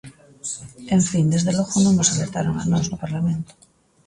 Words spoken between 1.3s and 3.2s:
desde logo non nos alertaron a nós no